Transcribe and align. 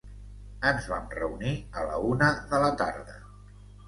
Ens 0.69 0.85
vam 0.93 1.03
reunir 1.19 1.51
a 1.81 1.83
la 1.89 1.99
una 2.13 2.31
de 2.55 2.63
la 2.65 2.71
tarda. 2.81 3.19